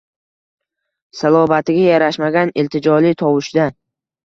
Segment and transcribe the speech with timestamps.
[1.19, 3.71] Salobatiga yarashmagan iltijoli tovushda: